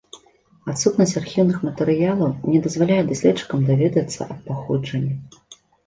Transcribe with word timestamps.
Адсутнасць 0.71 1.13
архіўных 1.21 1.59
матэрыялаў 1.67 2.49
не 2.55 2.65
дазваляе 2.65 2.99
даследчыкам 3.13 3.59
даведацца 3.71 4.19
аб 4.31 4.39
паходжанні. 4.53 5.15